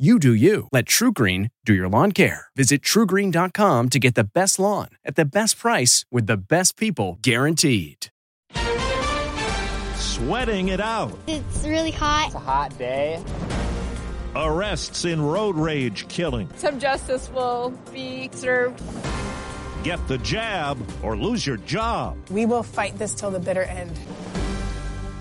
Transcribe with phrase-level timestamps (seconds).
[0.00, 0.66] You do you.
[0.72, 2.46] Let TruGreen do your lawn care.
[2.56, 7.18] Visit trugreen.com to get the best lawn at the best price with the best people
[7.20, 8.06] guaranteed.
[9.96, 11.12] Sweating it out.
[11.26, 12.28] It's really hot.
[12.28, 13.22] It's a hot day.
[14.34, 16.48] Arrests in road rage killing.
[16.56, 18.82] Some justice will be served.
[19.82, 22.16] Get the jab or lose your job.
[22.30, 24.00] We will fight this till the bitter end.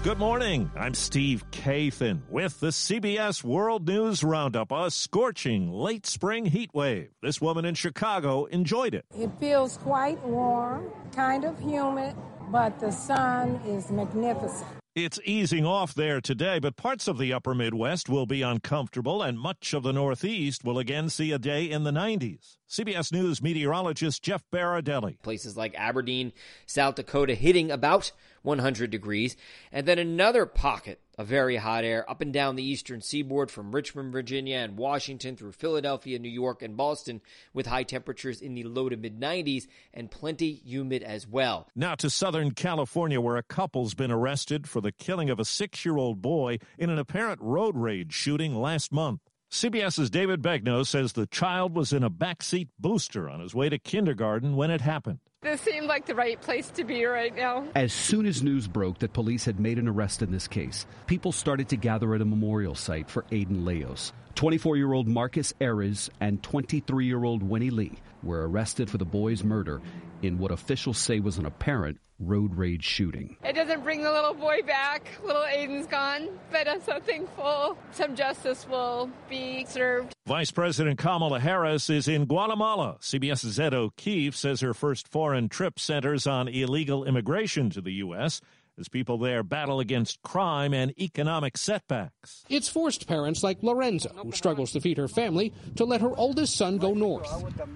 [0.02, 0.72] Good morning.
[0.78, 4.72] I'm Steve Kathan with the CBS World News Roundup.
[4.72, 7.10] A scorching late spring heat wave.
[7.22, 9.04] This woman in Chicago enjoyed it.
[9.14, 12.16] It feels quite warm, kind of humid,
[12.50, 14.79] but the sun is magnificent.
[15.06, 19.40] It's easing off there today, but parts of the upper Midwest will be uncomfortable, and
[19.40, 22.58] much of the Northeast will again see a day in the 90s.
[22.70, 25.22] CBS News meteorologist Jeff Berardelli.
[25.22, 26.34] Places like Aberdeen,
[26.66, 28.12] South Dakota hitting about
[28.42, 29.38] 100 degrees,
[29.72, 33.74] and then another pocket of very hot air up and down the eastern seaboard from
[33.76, 37.20] Richmond, Virginia, and Washington through Philadelphia, New York, and Boston,
[37.54, 41.68] with high temperatures in the low to mid 90s and plenty humid as well.
[41.76, 45.84] Now to Southern California, where a couple's been arrested for the killing of a six
[45.84, 49.20] year old boy in an apparent road rage shooting last month.
[49.52, 53.78] CBS's David Begnaud says the child was in a backseat booster on his way to
[53.78, 55.20] kindergarten when it happened.
[55.42, 57.64] This seemed like the right place to be right now.
[57.74, 61.32] As soon as news broke that police had made an arrest in this case, people
[61.32, 64.12] started to gather at a memorial site for Aiden Leos.
[64.36, 69.06] 24 year old Marcus Eriz and 23 year old Winnie Lee were arrested for the
[69.06, 69.82] boy's murder
[70.22, 73.38] in what officials say was an apparent road rage shooting.
[73.44, 75.10] It doesn't bring the little boy back.
[75.24, 80.14] Little Aiden's gone, but I'm so thankful some justice will be served.
[80.28, 82.98] Vice President Kamala Harris is in Guatemala.
[83.00, 88.42] CBS's Ed O'Keefe says her first foreign trip centers on illegal immigration to the U.S
[88.80, 92.46] as people there battle against crime and economic setbacks.
[92.50, 96.56] It's forced parents like Lorenza, who struggles to feed her family, to let her oldest
[96.56, 97.30] son go north.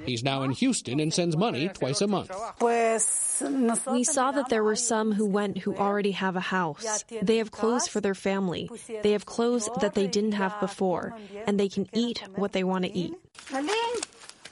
[0.06, 2.32] He's now in Houston and sends money twice a month.
[2.62, 7.04] We saw that there were some who went who already have a house.
[7.22, 8.70] They have clothes for their family.
[9.02, 12.86] They have clothes that they didn't have before, and they can eat what they want
[12.86, 13.14] to eat.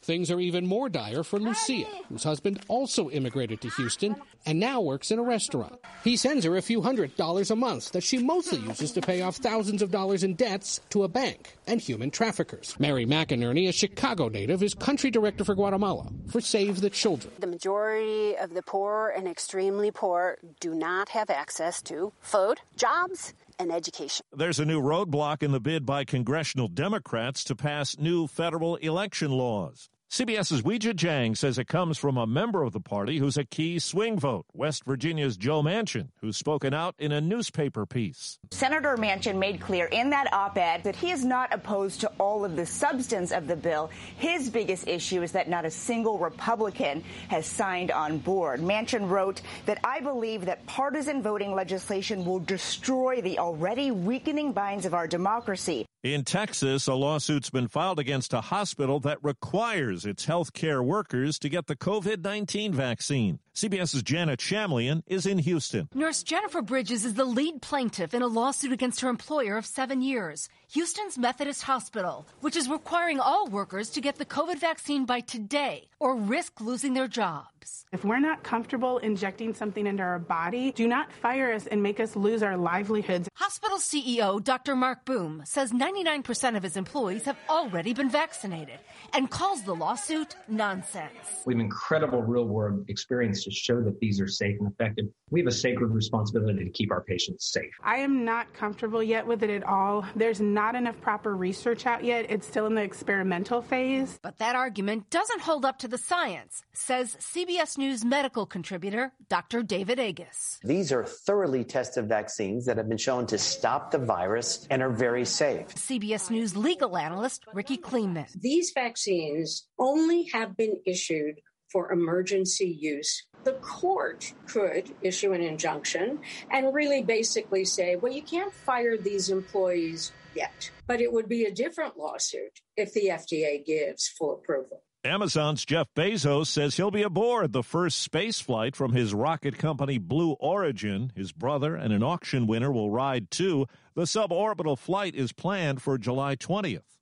[0.01, 4.16] Things are even more dire for Lucia, whose husband also immigrated to Houston
[4.47, 5.79] and now works in a restaurant.
[6.03, 9.22] He sends her a few hundred dollars a month that she mostly uses to pay
[9.22, 12.75] off thousands of dollars in debts to a bank and human traffickers.
[12.79, 17.33] Mary McInerney, a Chicago native, is country director for Guatemala for Save the Children.
[17.38, 23.35] The majority of the poor and extremely poor do not have access to food, jobs,
[23.62, 24.26] and education.
[24.34, 29.32] There's a new roadblock in the bid by congressional Democrats to pass new federal election
[29.32, 29.90] laws.
[30.12, 33.80] CBS's Weijia Jiang says it comes from a member of the party who's a key
[33.80, 38.38] swing vote, West Virginia's Joe Manchin, who's spoken out in a newspaper piece.
[38.52, 42.44] Senator Manchin made clear in that op ed that he is not opposed to all
[42.44, 43.90] of the substance of the bill.
[44.18, 48.60] His biggest issue is that not a single Republican has signed on board.
[48.60, 54.86] Manchin wrote that I believe that partisan voting legislation will destroy the already weakening binds
[54.86, 55.86] of our democracy.
[56.03, 61.47] In Texas, a lawsuit's been filed against a hospital that requires its healthcare workers to
[61.47, 63.38] get the COVID 19 vaccine.
[63.56, 65.89] CBS's Janet Shamlian is in Houston.
[65.94, 70.01] Nurse Jennifer Bridges is the lead plaintiff in a lawsuit against her employer of seven
[70.01, 75.19] years, Houston's Methodist Hospital, which is requiring all workers to get the COVID vaccine by
[75.19, 77.86] today or risk losing their jobs.
[77.92, 82.00] If we're not comfortable injecting something into our body, do not fire us and make
[82.00, 83.27] us lose our livelihoods.
[83.36, 84.77] Hospital CEO Dr.
[84.77, 88.80] Mark Boom says 99% of his employees have already been vaccinated
[89.13, 91.12] and calls the lawsuit nonsense.
[91.45, 95.06] We have incredible real world experience ways to show that these are safe and effective.
[95.30, 97.72] We have a sacred responsibility to keep our patients safe.
[97.84, 100.06] I am not comfortable yet with it at all.
[100.16, 102.26] There's not enough proper research out yet.
[102.30, 104.20] It's still in the experimental phase.
[104.22, 109.64] But that argument doesn't hold up to the science, says CBS News medical contributor Dr.
[109.64, 110.60] David Agus.
[110.64, 114.90] These are thoroughly tested vaccines that have been shown to stop the virus and are
[114.90, 115.68] very safe.
[115.76, 118.28] CBS News legal analyst Rikki Klieman.
[118.40, 123.23] These vaccines only have been issued for emergency use.
[123.44, 126.19] The court could issue an injunction
[126.51, 130.69] and really basically say, well, you can't fire these employees yet.
[130.88, 134.83] But it would be a different lawsuit if the FDA gives full approval.
[135.03, 139.97] Amazon's Jeff Bezos says he'll be aboard the first space flight from his rocket company
[139.97, 141.12] Blue Origin.
[141.15, 143.65] His brother and an auction winner will ride too.
[143.95, 147.00] The suborbital flight is planned for July 20th.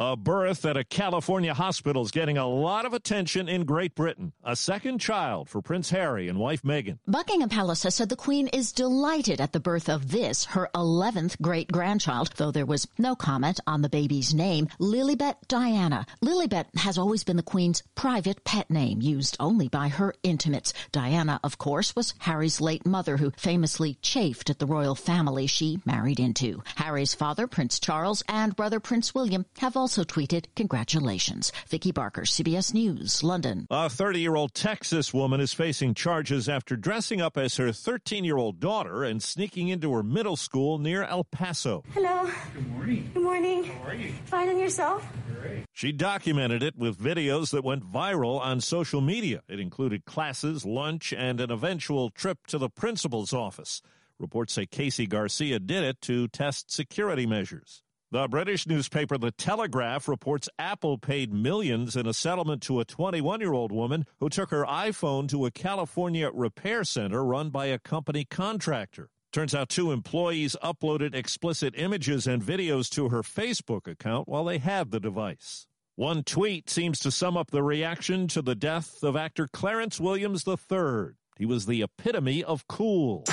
[0.00, 4.32] A birth at a California hospital is getting a lot of attention in Great Britain.
[4.44, 7.00] A second child for Prince Harry and wife Meghan.
[7.08, 11.40] Buckingham Palace has said the Queen is delighted at the birth of this, her 11th
[11.42, 16.06] great grandchild, though there was no comment on the baby's name, Lilibet Diana.
[16.22, 20.72] Lilibet has always been the Queen's private pet name, used only by her intimates.
[20.92, 25.80] Diana, of course, was Harry's late mother, who famously chafed at the royal family she
[25.84, 26.62] married into.
[26.76, 31.50] Harry's father, Prince Charles, and brother Prince William have also tweeted, Congratulations.
[31.66, 33.66] Vicki Barker, CBS News, London.
[33.70, 38.22] A 30 year old Texas woman is facing charges after dressing up as her 13
[38.22, 41.84] year old daughter and sneaking into her middle school near El Paso.
[41.94, 42.30] Hello.
[42.52, 43.10] Good morning.
[43.14, 43.64] Good morning.
[43.64, 44.12] How are you?
[44.26, 45.06] Fine and yourself?
[45.40, 45.64] Great.
[45.72, 49.40] She documented it with videos that went viral on social media.
[49.48, 53.80] It included classes, lunch, and an eventual trip to the principal's office.
[54.18, 57.82] Reports say Casey Garcia did it to test security measures.
[58.10, 63.40] The British newspaper The Telegraph reports Apple paid millions in a settlement to a 21
[63.40, 67.78] year old woman who took her iPhone to a California repair center run by a
[67.78, 69.10] company contractor.
[69.30, 74.56] Turns out two employees uploaded explicit images and videos to her Facebook account while they
[74.56, 75.66] had the device.
[75.94, 80.48] One tweet seems to sum up the reaction to the death of actor Clarence Williams
[80.48, 81.08] III.
[81.36, 83.24] He was the epitome of cool.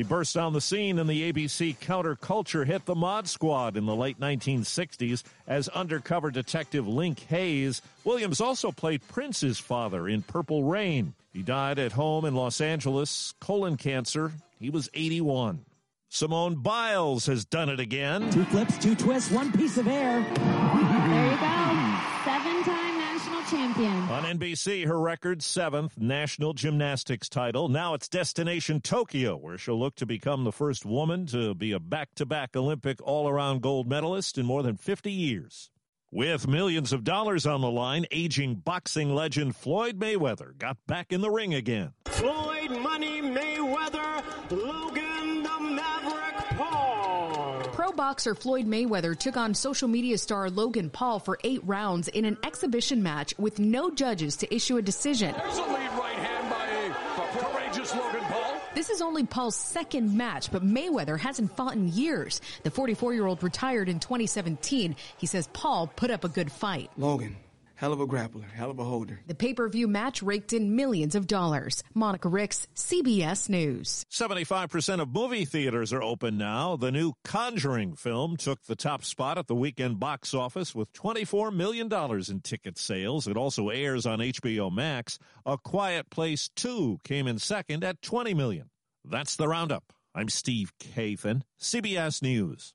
[0.00, 3.94] He burst on the scene in the ABC counterculture hit The Mod Squad in the
[3.94, 7.82] late 1960s as undercover detective Link Hayes.
[8.02, 11.12] Williams also played Prince's father in Purple Rain.
[11.34, 14.32] He died at home in Los Angeles, colon cancer.
[14.58, 15.66] He was 81.
[16.08, 18.30] Simone Biles has done it again.
[18.30, 20.22] Two flips, two twists, one piece of air.
[20.22, 21.96] There you go.
[22.24, 23.99] Seven time national champion.
[24.20, 27.70] On NBC, her record seventh national gymnastics title.
[27.70, 31.80] Now it's Destination Tokyo, where she'll look to become the first woman to be a
[31.80, 35.70] back to back Olympic all around gold medalist in more than 50 years.
[36.10, 41.22] With millions of dollars on the line, aging boxing legend Floyd Mayweather got back in
[41.22, 41.92] the ring again.
[42.04, 43.99] Floyd Money Mayweather,
[48.00, 52.38] boxer Floyd Mayweather took on social media star Logan Paul for eight rounds in an
[52.42, 55.34] exhibition match with no judges to issue a decision.
[55.36, 58.54] There's a lead right hand by a courageous Logan Paul.
[58.74, 62.40] This is only Paul's second match, but Mayweather hasn't fought in years.
[62.62, 64.96] The 44 year old retired in 2017.
[65.18, 66.90] He says Paul put up a good fight.
[66.96, 67.36] Logan,
[67.80, 69.22] hell of a grappler, hell of a holder.
[69.26, 71.82] The pay per view match raked in millions of dollars.
[71.94, 74.04] Monica Ricks, CBS News.
[74.12, 76.76] 75% of movie theaters are open now.
[76.76, 81.54] The new Conjuring film took the top spot at the weekend box office with $24
[81.54, 81.90] million
[82.28, 83.26] in ticket sales.
[83.26, 85.18] It also airs on HBO Max.
[85.46, 88.68] A Quiet Place 2 came in second at 20 million.
[89.06, 89.84] That's the roundup.
[90.14, 92.74] I'm Steve Kathan, CBS News.